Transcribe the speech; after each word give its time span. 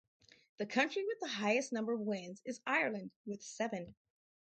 The 0.57 0.65
country 0.65 1.05
with 1.05 1.19
the 1.19 1.27
highest 1.27 1.71
number 1.71 1.93
of 1.93 1.99
wins 1.99 2.41
is 2.43 2.59
Ireland, 2.65 3.11
with 3.27 3.43
seven. 3.43 3.93